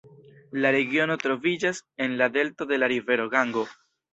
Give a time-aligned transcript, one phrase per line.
[0.63, 3.69] La regiono troviĝas en la delto de la rivero Gango.